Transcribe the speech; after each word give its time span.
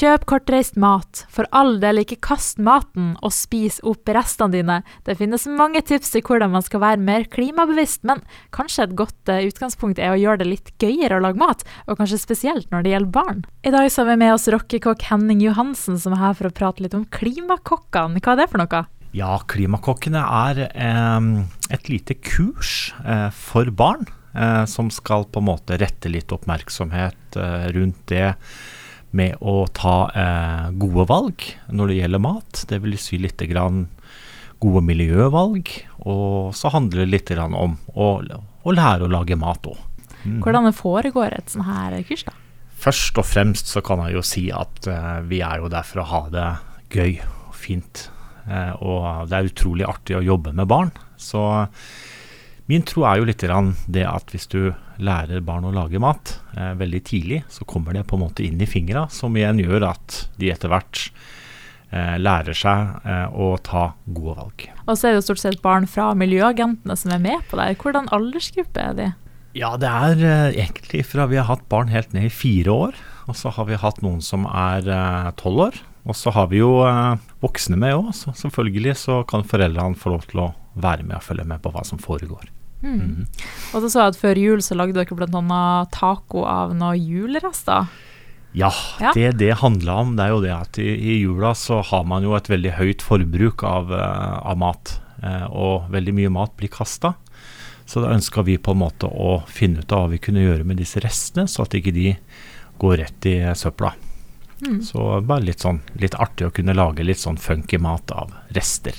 Kjøp 0.00 0.22
kortreist 0.30 0.78
mat. 0.80 1.26
For 1.28 1.44
all 1.52 1.74
del, 1.82 1.98
ikke 2.00 2.16
kast 2.24 2.56
maten 2.56 3.10
og 3.20 3.34
spis 3.36 3.82
opp 3.84 4.08
restene 4.08 4.54
dine. 4.54 4.78
Det 5.04 5.18
finnes 5.18 5.44
mange 5.44 5.82
tips 5.84 6.14
til 6.14 6.24
hvordan 6.24 6.54
man 6.54 6.64
skal 6.64 6.80
være 6.80 7.02
mer 7.04 7.26
klimabevisst, 7.28 8.06
men 8.08 8.22
kanskje 8.56 8.86
et 8.86 8.94
godt 8.96 9.28
uh, 9.28 9.42
utgangspunkt 9.44 10.00
er 10.00 10.14
å 10.14 10.16
gjøre 10.16 10.40
det 10.40 10.48
litt 10.48 10.72
gøyere 10.80 11.18
å 11.18 11.24
lage 11.26 11.42
mat, 11.42 11.66
og 11.84 12.00
kanskje 12.00 12.22
spesielt 12.22 12.72
når 12.72 12.86
det 12.86 12.94
gjelder 12.94 13.12
barn. 13.18 13.44
I 13.60 13.74
dag 13.76 13.90
så 13.92 14.00
har 14.00 14.10
vi 14.14 14.16
med 14.24 14.32
oss 14.38 14.48
rockekokk 14.56 15.04
Henning 15.10 15.44
Johansen, 15.44 16.00
som 16.00 16.16
er 16.16 16.24
her 16.24 16.40
for 16.40 16.48
å 16.48 16.54
prate 16.62 16.86
litt 16.86 16.96
om 16.96 17.04
klimakokkene. 17.18 18.24
Hva 18.24 18.38
er 18.38 18.40
det 18.40 18.50
for 18.54 18.64
noe? 18.64 18.82
Ja, 19.20 19.36
Klimakokkene 19.52 20.24
er 20.24 20.64
eh, 20.70 21.30
et 21.76 21.92
lite 21.92 22.16
kurs 22.24 22.94
eh, 23.04 23.28
for 23.36 23.68
barn 23.68 24.08
eh, 24.32 24.64
som 24.64 24.88
skal 24.88 25.28
på 25.28 25.44
en 25.44 25.50
måte 25.52 25.76
rette 25.76 26.08
litt 26.08 26.32
oppmerksomhet 26.32 27.36
eh, 27.36 27.72
rundt 27.76 28.06
det 28.08 28.30
med 29.16 29.40
å 29.40 29.64
ta 29.74 29.94
eh, 30.14 30.66
gode 30.78 31.06
valg 31.10 31.46
når 31.74 31.90
det 31.90 31.98
gjelder 32.00 32.22
mat. 32.22 32.64
Det 32.70 32.78
vil 32.84 32.98
si 33.00 33.18
litt 33.20 33.42
grann 33.50 33.86
gode 34.60 34.82
miljøvalg. 34.86 35.72
Og 36.06 36.52
så 36.56 36.72
handler 36.74 37.04
det 37.04 37.14
litt 37.14 37.32
grann 37.32 37.56
om 37.56 37.78
å, 37.94 38.12
å 38.20 38.76
lære 38.76 39.08
å 39.08 39.12
lage 39.12 39.38
mat 39.40 39.66
òg. 39.70 39.80
Mm. 40.20 40.38
Hvordan 40.44 40.70
foregår 40.76 41.34
et 41.38 41.52
sånt 41.52 41.68
her 41.68 41.96
kurs, 42.06 42.26
da? 42.28 42.36
Først 42.80 43.18
og 43.20 43.26
fremst 43.28 43.68
så 43.68 43.82
kan 43.84 44.00
jeg 44.06 44.16
jo 44.16 44.24
si 44.24 44.46
at 44.56 44.86
uh, 44.88 45.20
vi 45.28 45.42
er 45.44 45.60
jo 45.60 45.68
der 45.72 45.84
for 45.84 46.00
å 46.00 46.08
ha 46.08 46.22
det 46.32 46.48
gøy 46.92 47.18
og 47.20 47.56
fint. 47.56 48.06
Uh, 48.48 48.72
og 48.80 49.02
det 49.28 49.36
er 49.36 49.50
utrolig 49.50 49.88
artig 49.88 50.16
å 50.16 50.24
jobbe 50.24 50.54
med 50.56 50.68
barn. 50.68 50.92
Så 51.20 51.42
Min 52.70 52.84
tro 52.86 53.02
er 53.08 53.18
jo 53.18 53.26
litt 53.26 53.42
det 53.42 54.06
at 54.06 54.30
hvis 54.30 54.46
du 54.52 54.70
lærer 55.02 55.42
barn 55.42 55.64
å 55.66 55.72
lage 55.74 55.98
mat 55.98 56.36
eh, 56.54 56.74
veldig 56.78 57.00
tidlig, 57.02 57.40
så 57.50 57.64
kommer 57.66 57.96
det 57.96 58.04
på 58.06 58.14
en 58.14 58.22
måte 58.22 58.44
inn 58.46 58.60
i 58.62 58.68
fingra, 58.68 59.08
som 59.10 59.34
igjen 59.34 59.58
gjør 59.58 59.88
at 59.88 60.18
de 60.38 60.52
etter 60.52 60.70
hvert 60.70 61.00
eh, 61.90 62.14
lærer 62.20 62.54
seg 62.54 63.00
eh, 63.02 63.26
å 63.32 63.56
ta 63.66 63.88
gode 64.06 64.36
valg. 64.38 64.68
Og 64.86 64.92
så 64.94 65.08
er 65.08 65.16
det 65.16 65.22
jo 65.22 65.26
stort 65.32 65.42
sett 65.42 65.64
barn 65.64 65.88
fra 65.90 66.12
miljøagentene 66.14 66.94
som 66.94 67.16
er 67.16 67.24
med 67.24 67.42
på 67.50 67.58
det. 67.58 67.72
Hvordan 67.82 68.10
aldersgruppe 68.14 68.86
er 68.86 68.94
de? 69.00 69.08
Ja, 69.58 69.74
det 69.80 69.90
er 69.90 70.22
eh, 70.22 70.60
egentlig 70.62 71.02
fra 71.10 71.26
vi 71.30 71.40
har 71.40 71.48
hatt 71.50 71.66
barn 71.72 71.90
helt 71.90 72.14
ned 72.14 72.28
i 72.28 72.34
fire 72.34 72.76
år. 72.86 73.02
Og 73.26 73.38
så 73.38 73.50
har 73.54 73.66
vi 73.66 73.78
hatt 73.82 73.98
noen 74.04 74.22
som 74.22 74.46
er 74.46 74.86
eh, 74.86 75.32
tolv 75.42 75.66
år. 75.66 75.82
Og 76.06 76.16
så 76.16 76.30
har 76.34 76.48
vi 76.54 76.62
jo 76.62 76.84
eh, 76.86 77.18
voksne 77.42 77.78
med 77.80 77.98
òg, 77.98 78.14
så 78.16 78.32
selvfølgelig 78.36 78.96
så 79.02 79.20
kan 79.28 79.46
foreldrene 79.46 79.98
få 79.98 80.14
lov 80.14 80.30
til 80.30 80.46
å 80.46 80.52
være 80.80 81.04
med 81.04 81.18
og 81.18 81.26
følge 81.26 81.50
med 81.50 81.62
på 81.64 81.74
hva 81.74 81.82
som 81.86 82.00
foregår. 82.00 82.46
Mm. 82.80 83.00
Mm. 83.00 83.24
Og 83.74 83.82
så 83.82 83.90
så 83.92 84.04
jeg 84.04 84.14
at 84.14 84.20
Før 84.20 84.38
jul 84.40 84.62
så 84.64 84.76
lagde 84.78 84.96
dere 84.96 85.16
bl.a. 85.16 85.64
taco 85.92 86.46
av 86.48 86.72
noen 86.76 87.00
julerester. 87.00 87.90
Ja, 88.52 88.72
ja, 88.98 89.12
det 89.14 89.36
det 89.38 89.60
handla 89.60 90.00
om, 90.02 90.16
det 90.18 90.24
er 90.24 90.32
jo 90.32 90.40
det 90.42 90.50
at 90.50 90.78
i, 90.82 90.88
i, 90.90 91.18
jula 91.20 91.52
så 91.54 91.84
har 91.86 92.02
man 92.08 92.24
jo 92.26 92.34
et 92.34 92.50
veldig 92.50 92.72
høyt 92.80 93.04
forbruk 93.06 93.62
av, 93.62 93.92
uh, 93.94 94.40
av 94.42 94.58
mat. 94.58 94.96
Uh, 95.22 95.46
og 95.52 95.90
veldig 95.92 96.16
mye 96.16 96.32
mat 96.34 96.56
blir 96.58 96.72
kasta. 96.72 97.14
Så 97.86 98.02
da 98.02 98.10
ønska 98.14 98.42
vi 98.46 98.56
på 98.58 98.74
en 98.74 98.82
måte 98.82 99.06
å 99.06 99.40
finne 99.50 99.84
ut 99.84 99.92
av 99.94 100.04
hva 100.04 100.12
vi 100.14 100.22
kunne 100.22 100.42
gjøre 100.42 100.66
med 100.66 100.80
disse 100.82 101.02
restene, 101.02 101.46
så 101.50 101.66
at 101.66 101.74
ikke 101.78 101.94
de 101.94 102.14
går 102.80 103.00
rett 103.04 103.26
i 103.28 103.36
søpla. 103.58 103.92
Mm. 104.66 104.80
Så 104.84 105.06
bare 105.26 105.46
litt 105.46 105.62
sånn 105.64 105.80
litt 106.00 106.14
artig 106.14 106.48
å 106.48 106.54
kunne 106.54 106.76
lage 106.76 107.06
litt 107.06 107.22
sånn 107.22 107.38
funky 107.40 107.80
mat 107.82 108.12
av 108.14 108.34
rester. 108.56 108.96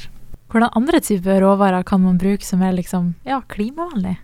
Hvordan 0.51 0.73
andre 0.75 0.99
typer 0.99 1.39
råvarer 1.39 1.83
kan 1.87 2.01
man 2.03 2.17
bruke 2.19 2.43
som 2.43 2.61
er 2.65 2.75
liksom, 2.75 3.13
ja, 3.23 3.39
klimavennlig? 3.47 4.17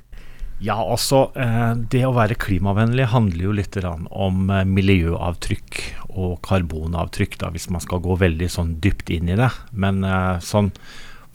Ja, 0.59 0.75
altså 0.81 1.27
eh, 1.37 1.73
Det 1.77 2.01
å 2.07 2.15
være 2.15 2.37
klimavennlig 2.41 3.11
handler 3.11 3.45
jo 3.45 3.53
litt 3.55 3.77
om 3.85 4.49
eh, 4.49 4.65
miljøavtrykk 4.65 5.81
og 6.17 6.39
karbonavtrykk, 6.43 7.37
da, 7.43 7.51
hvis 7.53 7.69
man 7.71 7.83
skal 7.83 8.01
gå 8.03 8.17
veldig 8.19 8.49
sånn 8.49 8.73
dypt 8.83 9.11
inn 9.13 9.29
i 9.29 9.37
det. 9.37 9.51
Men 9.71 10.01
eh, 10.03 10.41
sånn, 10.43 10.71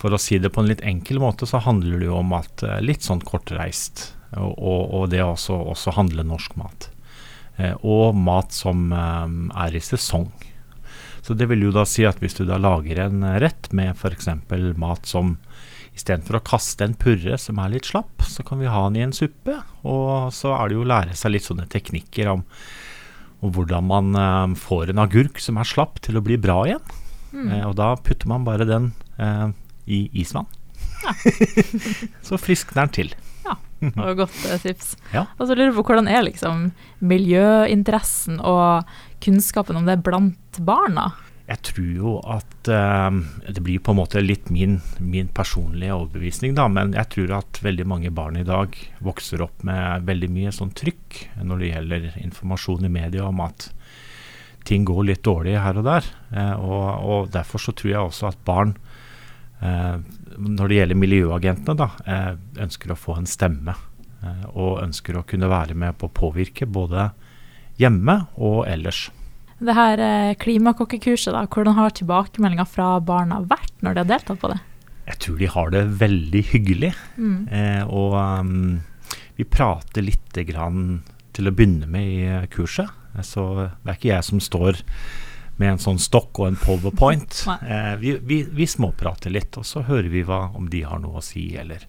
for 0.02 0.12
å 0.12 0.20
si 0.20 0.40
det 0.42 0.50
på 0.52 0.60
en 0.60 0.68
litt 0.68 0.82
enkel 0.84 1.22
måte, 1.22 1.46
så 1.46 1.62
handler 1.62 2.02
det 2.02 2.10
jo 2.10 2.18
om 2.18 2.34
at 2.36 2.64
litt 2.82 3.06
sånn 3.06 3.22
kortreist. 3.24 4.10
Og, 4.32 4.58
og, 4.58 5.04
det 5.12 5.22
også, 5.22 5.54
også 5.72 5.92
handle 5.94 6.24
norsk 6.24 6.54
mat. 6.56 6.88
og 7.84 8.16
mat 8.16 8.54
som 8.56 8.86
er 8.96 9.76
i 9.76 9.82
sesong. 9.84 10.30
Så 11.22 11.36
det 11.38 11.46
vil 11.50 11.68
jo 11.68 11.74
da 11.74 11.84
si 11.86 12.04
at 12.08 12.18
hvis 12.22 12.34
du 12.38 12.44
da 12.48 12.58
lager 12.58 13.04
en 13.04 13.22
rett 13.42 13.70
med 13.72 13.94
f.eks. 13.94 14.28
mat 14.80 15.06
som 15.08 15.36
Istedenfor 15.92 16.38
å 16.38 16.46
kaste 16.46 16.86
en 16.86 16.94
purre 16.96 17.36
som 17.36 17.58
er 17.60 17.74
litt 17.74 17.90
slapp, 17.90 18.24
så 18.24 18.40
kan 18.46 18.62
vi 18.62 18.70
ha 18.70 18.80
den 18.86 18.96
i 18.96 19.04
en 19.04 19.12
suppe. 19.12 19.58
Og 19.84 20.32
så 20.32 20.54
er 20.56 20.70
det 20.70 20.78
jo 20.78 20.86
å 20.86 20.88
lære 20.88 21.16
seg 21.18 21.34
litt 21.34 21.44
sånne 21.44 21.66
teknikker 21.68 22.30
om, 22.32 22.46
om 23.44 23.52
hvordan 23.52 23.90
man 23.90 24.16
uh, 24.16 24.56
får 24.56 24.92
en 24.92 25.02
agurk 25.04 25.42
som 25.42 25.60
er 25.60 25.68
slapp, 25.68 26.00
til 26.00 26.16
å 26.16 26.24
bli 26.24 26.38
bra 26.40 26.62
igjen. 26.70 26.96
Mm. 27.32 27.44
Eh, 27.48 27.66
og 27.68 27.76
da 27.78 27.92
putter 27.96 28.28
man 28.28 28.44
bare 28.44 28.68
den 28.68 28.90
eh, 29.20 29.52
i 29.88 30.00
isvann. 30.20 30.48
Ja. 31.02 31.14
så 32.26 32.40
friskner 32.40 32.82
den 32.82 32.96
til. 32.96 33.14
Var 33.98 34.14
godt 34.18 34.38
tips. 34.62 34.94
Ja. 35.14 35.26
Og 35.38 35.48
så 35.48 35.56
lurer 35.56 35.70
jeg 35.70 35.76
på 35.78 35.86
hvordan 35.88 36.10
er 36.10 36.24
liksom 36.26 36.70
miljøinteressen 37.02 38.38
og 38.38 38.88
kunnskapen 39.24 39.78
om 39.80 39.88
det 39.88 40.00
blant 40.06 40.62
barna? 40.62 41.10
Jeg 41.52 41.58
tror 41.66 41.88
jo 41.90 42.12
at 42.30 42.68
uh, 42.70 43.10
Det 43.50 43.62
blir 43.64 43.82
på 43.82 43.92
en 43.92 43.98
måte 43.98 44.22
litt 44.22 44.48
min, 44.54 44.78
min, 45.02 45.28
personlige 45.34 45.94
overbevisning, 45.96 46.54
da. 46.56 46.68
Men 46.70 46.94
jeg 46.96 47.10
tror 47.16 47.34
at 47.40 47.60
veldig 47.64 47.86
mange 47.88 48.12
barn 48.14 48.38
i 48.40 48.46
dag 48.46 48.76
vokser 49.02 49.42
opp 49.44 49.64
med 49.66 50.06
veldig 50.08 50.30
mye 50.32 50.54
sånn 50.54 50.72
trykk 50.78 51.24
når 51.42 51.62
det 51.62 51.72
gjelder 51.72 52.08
informasjon 52.22 52.86
i 52.86 52.92
media 52.92 53.26
om 53.28 53.42
at 53.44 53.68
ting 54.68 54.86
går 54.86 55.08
litt 55.08 55.24
dårlig 55.26 55.58
her 55.58 55.80
og 55.80 55.88
der. 55.90 56.08
Uh, 56.30 56.54
og, 56.62 56.86
og, 57.02 57.30
derfor 57.34 57.62
så 57.62 57.74
tror 57.74 57.90
jeg 57.90 58.06
også 58.06 58.30
at 58.30 58.44
barn, 58.46 58.76
uh, 59.64 59.98
når 60.38 60.68
det 60.68 60.76
gjelder 60.78 60.98
miljøagentene, 60.98 61.76
da, 61.78 61.88
ønsker 62.62 62.92
å 62.92 62.98
få 62.98 63.18
en 63.20 63.28
stemme. 63.30 63.74
og 64.54 64.78
ønsker 64.78 65.16
å 65.18 65.24
kunne 65.26 65.48
være 65.50 65.74
med 65.74 65.96
på 65.98 66.06
å 66.06 66.12
påvirke 66.14 66.66
både 66.70 67.08
hjemme 67.80 68.14
og 68.38 68.68
ellers. 68.70 69.08
Det 69.62 69.74
her 69.76 70.00
eh, 70.02 70.34
klimakokkekurset, 70.42 71.30
da, 71.34 71.44
hvordan 71.46 71.76
har 71.78 71.94
tilbakemeldinga 71.94 72.66
fra 72.66 72.96
barna 73.04 73.40
vært 73.46 73.74
når 73.84 73.94
de 73.94 74.02
har 74.02 74.10
deltatt 74.10 74.40
på 74.42 74.50
det? 74.50 74.58
Jeg 75.06 75.18
tror 75.22 75.38
de 75.38 75.50
har 75.50 75.74
det 75.74 75.82
veldig 76.00 76.42
hyggelig. 76.50 76.92
Mm. 77.16 77.36
Eh, 77.50 77.82
og 77.86 78.16
um, 78.18 78.80
vi 79.38 79.46
prater 79.46 80.06
lite 80.06 80.46
grann 80.48 81.02
til 81.34 81.48
å 81.48 81.54
begynne 81.54 81.90
med 81.90 82.08
i 82.10 82.18
eh, 82.26 82.48
kurset. 82.50 82.90
Så 83.26 83.44
det 83.60 83.86
er 83.86 83.98
ikke 83.98 84.12
jeg 84.14 84.26
som 84.26 84.42
står 84.42 84.80
med 85.60 85.74
en 85.74 85.82
sånn 85.82 86.00
stokk 86.00 86.40
og 86.40 86.50
en 86.50 86.60
powerpoint. 86.60 87.42
eh, 87.62 87.94
vi, 88.00 88.16
vi, 88.22 88.42
vi, 88.50 88.68
småprater 88.68 89.32
litt, 89.34 89.56
og 89.60 89.66
så 89.68 89.84
hører 89.86 90.10
vi 90.12 90.24
hva, 90.26 90.46
om 90.56 90.70
de 90.72 90.84
har 90.88 91.02
noe 91.02 91.20
å 91.20 91.24
si, 91.24 91.52
eller 91.60 91.84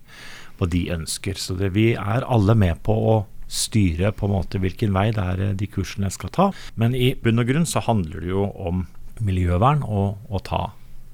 hva 0.60 0.68
de 0.70 0.86
ønsker. 0.94 1.40
Så 1.40 1.58
det, 1.60 1.74
vi 1.78 1.94
er 1.96 2.28
alle 2.28 2.58
med 2.60 2.84
på 2.86 2.98
å 3.14 3.16
styre 3.54 4.14
på 4.18 4.26
en 4.26 4.34
måte 4.34 4.60
hvilken 4.62 4.94
vei 4.96 5.10
det 5.14 5.24
er 5.24 5.48
eh, 5.48 5.56
de 5.58 5.70
kursene 5.70 6.12
skal 6.14 6.34
ta. 6.34 6.52
Men 6.80 6.98
i 6.98 7.14
bunn 7.20 7.42
og 7.42 7.50
grunn 7.50 7.70
så 7.70 7.84
handler 7.86 8.24
det 8.24 8.34
jo 8.34 8.48
om 8.52 8.86
miljøvern 9.24 9.84
og 9.86 10.34
å 10.34 10.42
ta 10.44 10.64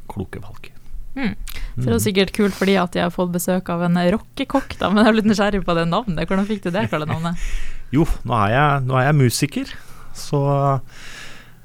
kloke 0.09 0.41
valg. 0.41 0.71
Mm. 1.19 1.33
Så 1.75 1.85
det 1.85 1.95
er 1.95 2.03
sikkert 2.03 2.31
kult 2.35 2.55
fordi 2.55 2.75
at 2.79 2.95
jeg 2.95 3.05
har 3.05 3.13
fått 3.13 3.33
besøk 3.33 3.69
av 3.73 3.83
en 3.87 3.99
rockekokk, 4.15 4.77
da. 4.79 4.91
Men 4.91 5.03
jeg 5.03 5.11
er 5.11 5.17
litt 5.17 5.29
nysgjerrig 5.29 5.61
på 5.67 5.75
det 5.77 5.85
navnet. 5.89 6.25
Hvordan 6.29 6.47
fikk 6.49 6.65
du 6.65 6.71
det 6.75 6.87
kallenavnet? 6.91 7.49
jo, 7.95 8.05
nå 8.23 8.35
er, 8.45 8.53
jeg, 8.55 8.85
nå 8.87 8.99
er 8.99 9.07
jeg 9.09 9.19
musiker, 9.19 9.73
så 10.17 10.41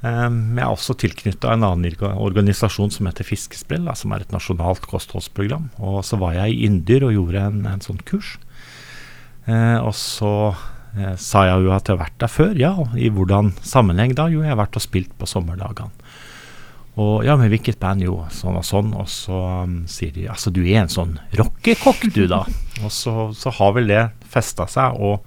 jeg 0.05 0.61
er 0.61 0.69
også 0.69 0.97
tilknytta 1.01 1.55
en 1.55 1.65
annen 1.65 1.95
organisasjon 2.13 2.93
som 2.93 3.09
heter 3.09 3.25
Fiskesprell, 3.25 3.89
som 3.97 4.13
er 4.13 4.25
et 4.25 4.35
nasjonalt 4.35 4.85
kostholdsprogram. 4.91 5.71
Og 5.81 6.03
så 6.05 6.19
var 6.21 6.37
jeg 6.37 6.53
i 6.53 6.67
Indyr 6.69 7.07
og 7.09 7.15
gjorde 7.17 7.45
en, 7.49 7.63
en 7.71 7.85
sånn 7.85 8.03
kurs. 8.05 8.35
Eh, 9.49 9.79
og 9.81 9.95
så 9.97 10.35
eh, 10.97 11.15
sa 11.21 11.47
jeg 11.49 11.65
jo 11.65 11.73
at 11.73 11.89
jeg 11.89 11.97
har 11.97 12.03
vært 12.05 12.21
der 12.21 12.33
før. 12.33 12.53
Ja, 12.61 12.75
i 12.97 13.09
hvordan 13.13 13.55
sammenheng 13.65 14.13
da? 14.19 14.29
Jo, 14.33 14.45
jeg 14.45 14.53
har 14.53 14.61
vært 14.61 14.77
og 14.77 14.85
spilt 14.85 15.15
på 15.21 15.29
sommerdagene. 15.31 15.93
Og 17.01 17.25
ja, 17.27 17.35
men 17.35 17.51
hvilket 17.51 17.81
band? 17.83 18.05
Jo, 18.07 18.21
sånn 18.31 18.59
og 18.61 18.67
sånn. 18.67 18.93
Og 18.95 19.09
så 19.11 19.39
um, 19.65 19.81
sier 19.91 20.13
de 20.15 20.29
altså 20.31 20.53
du 20.55 20.63
er 20.63 20.85
en 20.85 20.93
sånn 20.93 21.17
rockekokk 21.35 22.07
du, 22.15 22.27
da. 22.31 22.45
og 22.85 22.93
så, 22.95 23.33
så, 23.35 23.51
har 23.57 23.75
vel 23.75 23.91
det 23.91 24.05
festa 24.31 24.69
seg 24.71 25.01
og 25.03 25.25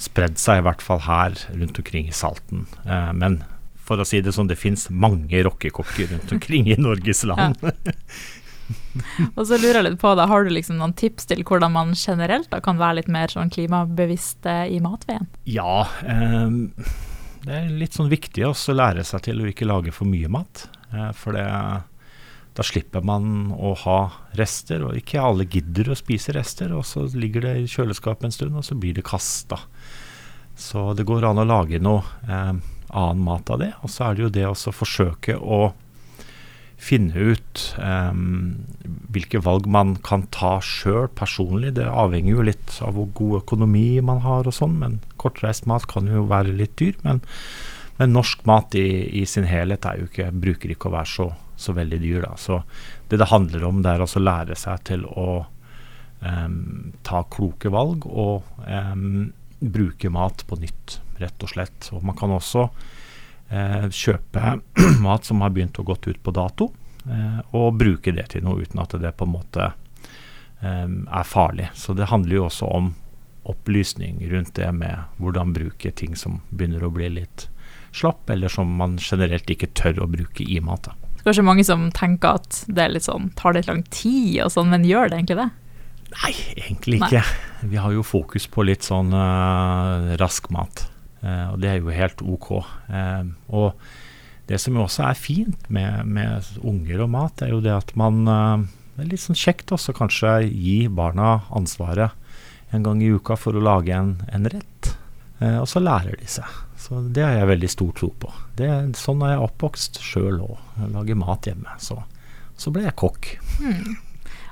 spredd 0.00 0.40
seg, 0.40 0.60
i 0.60 0.64
hvert 0.64 0.84
fall 0.84 1.02
her 1.04 1.36
rundt 1.52 1.78
omkring 1.80 2.08
i 2.08 2.16
Salten. 2.16 2.64
Eh, 2.84 3.12
men 3.16 3.42
for 3.86 4.02
å 4.02 4.06
si 4.08 4.20
det 4.24 4.34
sånn, 4.34 4.50
det 4.50 4.58
fins 4.58 4.88
mange 4.90 5.44
rockekokker 5.46 6.10
rundt 6.12 6.34
omkring 6.34 6.70
i 6.72 6.78
Norges 6.80 7.22
land. 7.28 7.60
Ja. 7.62 7.72
og 9.36 9.44
så 9.46 9.58
lurer 9.60 9.78
jeg 9.78 9.86
litt 9.86 10.00
på, 10.02 10.10
da, 10.18 10.26
Har 10.26 10.42
du 10.42 10.50
liksom 10.50 10.80
noen 10.80 10.94
tips 10.98 11.28
til 11.30 11.44
hvordan 11.46 11.74
man 11.76 11.92
generelt 11.94 12.50
da, 12.50 12.58
kan 12.64 12.80
være 12.80 13.00
litt 13.00 13.10
mer 13.12 13.30
sånn 13.30 13.52
klimabevisst 13.54 14.48
i 14.72 14.80
matveien? 14.82 15.28
Ja, 15.46 15.84
eh, 16.02 16.56
det 17.46 17.54
er 17.54 17.68
litt 17.70 17.94
sånn 17.94 18.10
viktig 18.10 18.42
også 18.48 18.74
å 18.74 18.80
lære 18.80 19.04
seg 19.06 19.28
til 19.28 19.42
å 19.42 19.50
ikke 19.50 19.68
lage 19.68 19.94
for 19.94 20.08
mye 20.10 20.30
mat. 20.32 20.66
Eh, 20.90 21.12
for 21.14 21.36
det, 21.36 21.46
da 22.56 22.66
slipper 22.66 23.04
man 23.06 23.52
å 23.54 23.74
ha 23.84 24.00
rester, 24.38 24.82
og 24.82 24.98
ikke 24.98 25.22
alle 25.22 25.46
gidder 25.46 25.92
å 25.92 25.98
spise 25.98 26.34
rester. 26.34 26.74
Og 26.74 26.82
så 26.88 27.06
ligger 27.14 27.46
det 27.46 27.54
i 27.60 27.68
kjøleskapet 27.70 28.26
en 28.26 28.34
stund, 28.34 28.58
og 28.58 28.66
så 28.66 28.78
blir 28.78 28.98
det 28.98 29.06
kasta. 29.06 29.60
Så 30.56 30.88
det 30.96 31.06
går 31.06 31.28
an 31.28 31.42
å 31.42 31.46
lage 31.46 31.78
noe 31.84 32.02
eh, 32.26 32.56
annen 32.90 33.24
mat 33.26 33.50
av 33.50 33.60
det. 33.62 33.72
Og 33.82 33.92
så 33.92 34.08
er 34.08 34.16
det 34.16 34.24
jo 34.26 34.32
det 34.36 34.46
å 34.50 34.54
forsøke 34.54 35.36
å 35.40 35.60
finne 36.76 37.32
ut 37.32 37.62
um, 37.80 38.66
hvilke 39.14 39.40
valg 39.40 39.64
man 39.70 39.94
kan 40.04 40.26
ta 40.34 40.58
sjøl 40.62 41.08
personlig. 41.16 41.74
Det 41.78 41.86
avhenger 41.88 42.36
jo 42.36 42.44
litt 42.50 42.76
av 42.84 42.98
hvor 42.98 43.08
god 43.16 43.40
økonomi 43.40 43.88
man 44.04 44.20
har 44.26 44.46
og 44.46 44.54
sånn, 44.54 44.76
men 44.82 45.00
kortreist 45.20 45.66
mat 45.70 45.88
kan 45.90 46.08
jo 46.10 46.26
være 46.30 46.54
litt 46.56 46.76
dyr. 46.80 46.98
Men, 47.06 47.22
men 47.96 48.12
norsk 48.12 48.44
mat 48.48 48.76
i, 48.78 48.86
i, 49.22 49.24
sin 49.28 49.48
helhet 49.48 49.88
er 49.88 50.02
jo 50.02 50.10
ikke, 50.10 50.30
bruker 50.36 50.76
ikke 50.76 50.90
å 50.90 50.96
være 50.98 51.12
så, 51.14 51.30
så 51.56 51.74
veldig 51.76 52.00
dyr. 52.04 52.28
Da. 52.28 52.36
Så 52.40 52.60
det 53.10 53.22
det 53.22 53.32
handler 53.32 53.64
om, 53.66 53.80
det 53.82 53.96
er 53.96 54.04
å 54.04 54.24
lære 54.26 54.58
seg 54.60 54.84
til 54.92 55.08
å 55.08 55.30
um, 56.20 56.92
ta 57.08 57.24
kloke 57.32 57.72
valg 57.72 58.04
og 58.06 58.44
um, 58.68 59.32
bruke 59.60 60.12
mat 60.12 60.44
på 60.46 60.60
nytt, 60.60 61.00
rett 61.22 61.42
og 61.42 61.52
slett. 61.52 61.90
Og 61.94 62.04
man 62.04 62.16
kan 62.18 62.34
også 62.34 62.66
eh, 63.50 63.88
kjøpe 63.90 64.58
mat 65.06 65.24
som 65.24 65.42
har 65.44 65.54
begynt 65.54 65.80
å 65.80 65.86
gått 65.86 66.08
ut 66.08 66.22
på 66.22 66.34
dato, 66.36 66.70
eh, 67.06 67.40
og 67.56 67.80
bruke 67.80 68.14
det 68.14 68.30
til 68.34 68.46
noe 68.46 68.62
uten 68.62 68.82
at 68.82 68.96
det 69.00 69.16
på 69.16 69.28
en 69.28 69.34
måte 69.34 69.72
eh, 70.60 70.86
er 70.86 71.26
farlig. 71.26 71.70
Så 71.74 71.96
det 71.96 72.10
handler 72.12 72.40
jo 72.40 72.46
også 72.50 72.70
om 72.78 72.94
opplysning 73.46 74.24
rundt 74.30 74.56
det 74.58 74.72
med 74.74 75.20
hvordan 75.22 75.52
bruke 75.54 75.92
ting 75.94 76.16
som 76.18 76.40
begynner 76.50 76.82
å 76.82 76.90
bli 76.90 77.12
litt 77.20 77.46
slapp, 77.96 78.28
eller 78.30 78.50
som 78.52 78.72
man 78.76 78.98
generelt 79.00 79.48
ikke 79.50 79.70
tør 79.78 80.02
å 80.04 80.08
bruke 80.10 80.44
i 80.44 80.58
mat. 80.60 80.88
Da. 80.90 81.20
Kanskje 81.26 81.46
mange 81.46 81.64
som 81.66 81.88
tenker 81.94 82.40
at 82.40 82.64
det 82.70 82.88
litt 82.92 83.06
sånn, 83.06 83.30
tar 83.38 83.56
litt 83.56 83.70
lang 83.70 83.84
tid 83.94 84.44
og 84.44 84.52
sånn, 84.54 84.68
men 84.74 84.84
gjør 84.86 85.10
det 85.10 85.20
egentlig 85.20 85.38
det? 85.40 85.48
Nei, 86.16 86.32
egentlig 86.54 87.00
ikke. 87.00 87.22
Nei. 87.22 87.70
Vi 87.72 87.80
har 87.82 87.94
jo 87.94 88.04
fokus 88.06 88.46
på 88.50 88.66
litt 88.66 88.86
sånn 88.86 89.10
uh, 89.14 90.14
rask 90.20 90.50
mat. 90.54 90.84
Uh, 91.22 91.52
og 91.52 91.60
det 91.62 91.70
er 91.70 91.80
jo 91.80 91.94
helt 91.94 92.22
OK. 92.22 92.50
Uh, 92.90 93.32
og 93.48 93.72
det 94.50 94.60
som 94.62 94.76
jo 94.76 94.84
også 94.84 95.08
er 95.08 95.18
fint 95.18 95.70
med, 95.72 96.04
med, 96.06 96.50
unger 96.62 97.02
og 97.06 97.10
mat, 97.14 97.42
er 97.42 97.54
jo 97.54 97.62
det 97.64 97.72
at 97.74 97.90
man 97.98 98.22
Det 98.26 99.02
er 99.02 99.08
litt 99.10 99.24
sånn 99.24 99.38
kjekt 99.38 99.72
også 99.74 99.92
kanskje 99.96 100.36
gi 100.46 100.86
barna 100.86 101.40
ansvaret 101.50 102.14
en 102.70 102.86
gang 102.86 103.02
i 103.02 103.10
uka 103.10 103.34
for 103.38 103.58
å 103.58 103.62
lage 103.62 103.90
en, 103.94 104.14
en 104.32 104.46
rett. 104.50 104.92
og 105.42 105.66
så 105.68 105.82
lærer 105.82 106.16
de 106.18 106.30
seg. 106.30 106.46
Så 106.78 107.02
det 107.10 107.24
har 107.24 107.34
jeg 107.34 107.50
veldig 107.50 107.70
stor 107.70 107.90
tro 107.98 108.08
på. 108.22 108.30
Det, 108.58 108.70
sånn 108.98 109.22
er 109.26 109.34
jeg 109.34 109.44
oppvokst 109.48 110.00
sjøl 110.02 110.40
òg. 110.44 110.56
Lager 110.94 111.18
mat 111.18 111.48
hjemme. 111.50 111.74
Så, 111.82 111.98
så 112.54 112.72
ble 112.74 112.86
jeg 112.86 112.96
kokk. 113.02 113.32
Hmm. 113.58 113.96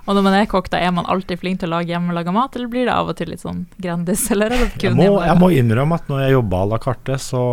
Og 0.05 0.17
når 0.17 0.25
man 0.27 0.35
er 0.37 0.49
kokk, 0.51 0.69
da 0.73 0.81
er 0.85 0.93
man 0.93 1.07
alltid 1.09 1.41
flink 1.41 1.63
til 1.63 1.71
å 1.71 1.79
lage 1.79 1.95
hjemmelaga 1.95 2.33
mat, 2.35 2.57
eller 2.57 2.69
blir 2.73 2.89
det 2.89 2.93
av 2.93 3.09
og 3.09 3.17
til 3.17 3.31
litt 3.33 3.41
sånn 3.45 3.63
Grandis, 3.81 4.27
eller 4.35 4.53
er 4.53 4.67
jeg 4.81 4.97
må, 4.97 5.09
jeg 5.25 5.39
må 5.41 5.49
innrømme 5.57 5.97
at 6.01 6.11
når 6.13 6.27
jeg 6.27 6.37
jobba 6.37 6.61
à 6.61 6.69
la 6.75 6.81
carte, 6.83 7.17
så, 7.23 7.45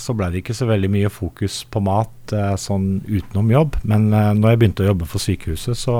så 0.00 0.16
ble 0.16 0.30
det 0.32 0.42
ikke 0.42 0.56
så 0.56 0.70
veldig 0.70 0.92
mye 0.94 1.12
fokus 1.12 1.60
på 1.68 1.82
mat 1.84 2.32
eh, 2.32 2.54
sånn 2.60 2.88
utenom 3.04 3.52
jobb. 3.52 3.78
Men 3.88 4.08
eh, 4.12 4.32
når 4.38 4.54
jeg 4.54 4.62
begynte 4.62 4.86
å 4.86 4.90
jobbe 4.92 5.10
for 5.10 5.24
sykehuset, 5.24 5.76
så, 5.76 5.98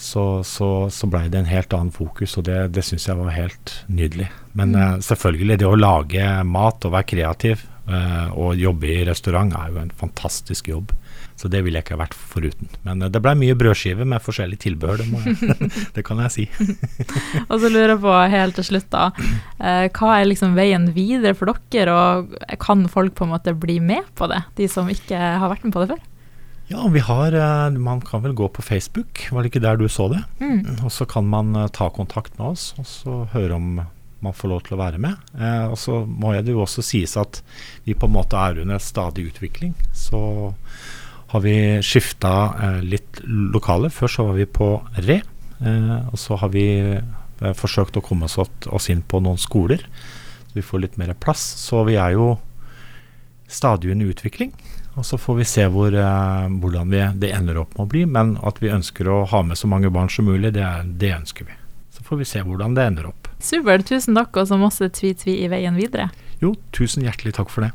så, 0.00 0.26
så, 0.48 0.70
så 0.92 1.12
ble 1.12 1.26
det 1.28 1.42
en 1.42 1.52
helt 1.52 1.76
annen 1.76 1.92
fokus, 1.92 2.38
og 2.40 2.48
det, 2.48 2.62
det 2.76 2.84
syns 2.86 3.08
jeg 3.10 3.20
var 3.20 3.36
helt 3.36 3.78
nydelig. 3.92 4.30
Men 4.56 4.72
mm. 4.72 4.82
eh, 4.82 4.98
selvfølgelig, 5.10 5.60
det 5.60 5.68
å 5.68 5.76
lage 5.76 6.36
mat 6.48 6.88
og 6.88 6.96
være 6.96 7.10
kreativ 7.12 7.68
eh, 7.88 8.28
og 8.34 8.58
jobbe 8.60 8.90
i 8.90 9.04
restaurant 9.08 9.54
er 9.56 9.74
jo 9.74 9.82
en 9.82 9.94
fantastisk 10.02 10.68
jobb. 10.72 10.94
Så 11.36 11.50
det 11.52 11.60
ville 11.64 11.76
jeg 11.76 11.84
ikke 11.84 11.96
ha 11.98 12.00
vært 12.00 12.16
foruten. 12.16 12.70
Men 12.86 13.04
eh, 13.04 13.12
det 13.12 13.20
blei 13.24 13.34
mye 13.38 13.56
brødskive 13.58 14.06
med 14.08 14.24
forskjellig 14.24 14.58
tilbehør, 14.64 15.02
det, 15.02 15.36
det 15.96 16.04
kan 16.06 16.22
jeg 16.24 16.34
si. 16.34 16.46
og 17.50 17.60
så 17.60 17.70
lurer 17.70 17.94
jeg 17.94 18.02
på 18.02 18.16
helt 18.32 18.58
til 18.58 18.68
slutt, 18.70 18.88
da. 18.92 19.10
Eh, 19.60 19.86
hva 19.92 20.16
er 20.16 20.30
liksom 20.30 20.56
veien 20.56 20.90
videre 20.96 21.36
for 21.36 21.52
dere, 21.52 21.94
og 21.94 22.36
kan 22.62 22.86
folk 22.92 23.16
på 23.18 23.28
en 23.28 23.34
måte 23.36 23.56
bli 23.56 23.78
med 23.84 24.08
på 24.16 24.30
det, 24.32 24.42
de 24.58 24.68
som 24.70 24.88
ikke 24.92 25.16
har 25.16 25.52
vært 25.52 25.66
med 25.66 25.76
på 25.76 25.84
det 25.84 25.94
før? 25.94 26.04
Ja, 26.66 26.82
vi 26.90 26.98
har 26.98 27.30
eh, 27.36 27.76
Man 27.78 28.00
kan 28.02 28.24
vel 28.24 28.32
gå 28.34 28.48
på 28.50 28.64
Facebook, 28.64 29.28
var 29.30 29.44
det 29.44 29.52
ikke 29.52 29.66
der 29.68 29.76
du 29.78 29.86
så 29.92 30.08
det? 30.10 30.24
Mm. 30.40 30.80
Og 30.80 30.90
så 30.90 31.06
kan 31.06 31.28
man 31.28 31.52
ta 31.76 31.92
kontakt 31.94 32.40
med 32.40 32.56
oss 32.56 32.72
og 32.80 32.88
så 32.88 33.20
høre 33.36 33.60
om 33.60 33.84
man 34.24 34.34
får 34.36 34.50
lov 34.50 34.62
til 34.66 34.76
å 34.76 34.80
være 34.80 35.00
med. 35.02 35.16
Eh, 35.38 35.66
og 35.70 35.76
så 35.80 36.00
må 36.06 36.32
det 36.36 36.54
jo 36.54 36.62
også 36.64 36.84
sies 36.84 37.16
at 37.20 37.42
vi 37.84 37.96
på 37.96 38.08
en 38.08 38.16
måte 38.16 38.40
er 38.40 38.62
under 38.62 38.80
stadig 38.82 39.28
utvikling. 39.30 39.74
Så 39.94 40.20
har 41.32 41.44
vi 41.44 41.56
skifta 41.84 42.32
eh, 42.62 42.80
litt 42.86 43.20
lokale. 43.26 43.90
Før 43.92 44.12
så 44.12 44.28
var 44.30 44.38
vi 44.38 44.48
på 44.48 44.70
Re, 45.04 45.20
eh, 45.60 45.96
og 46.10 46.18
så 46.20 46.38
har 46.40 46.52
vi 46.54 46.66
eh, 46.86 47.52
forsøkt 47.56 47.98
å 47.98 48.04
komme 48.04 48.30
oss, 48.30 48.90
inn 48.92 49.02
på 49.02 49.20
noen 49.24 49.40
skoler. 49.40 49.84
Så 50.48 50.60
vi 50.60 50.64
får 50.64 50.84
litt 50.84 51.00
mer 51.00 51.14
plass. 51.20 51.44
Så 51.66 51.84
vi 51.88 51.98
er 52.00 52.16
jo 52.16 52.36
stadig 53.46 53.92
under 53.92 54.14
utvikling. 54.14 54.54
Og 54.96 55.04
så 55.04 55.18
får 55.20 55.34
vi 55.42 55.44
se 55.44 55.66
hvor, 55.68 55.92
eh, 55.92 56.48
hvordan 56.62 56.90
vi, 56.90 57.02
det 57.20 57.34
ender 57.36 57.60
opp 57.60 57.76
med 57.76 57.84
å 57.84 57.90
bli. 57.92 58.06
Men 58.08 58.36
at 58.40 58.62
vi 58.62 58.72
ønsker 58.72 59.08
å 59.12 59.24
ha 59.28 59.42
med 59.44 59.60
så 59.60 59.68
mange 59.68 59.92
barn 59.92 60.08
som 60.12 60.28
mulig, 60.30 60.54
det, 60.56 60.66
det 60.96 61.12
ønsker 61.18 61.50
vi. 61.50 61.58
Så 61.92 62.04
får 62.06 62.22
vi 62.22 62.28
se 62.28 62.44
hvordan 62.46 62.76
det 62.76 62.86
ender 62.88 63.10
opp. 63.12 63.25
Supert. 63.42 63.86
Tusen 63.90 64.16
takk, 64.16 64.36
og 64.40 64.48
så 64.48 64.58
masse 64.60 64.88
tvi-tvi 64.98 65.38
i 65.44 65.50
veien 65.52 65.76
videre. 65.76 66.08
Jo, 66.42 66.54
tusen 66.76 67.04
hjertelig 67.06 67.36
takk 67.36 67.52
for 67.52 67.66
det. 67.66 67.72